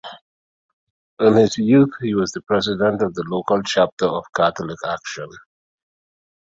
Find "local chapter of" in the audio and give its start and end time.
3.27-4.25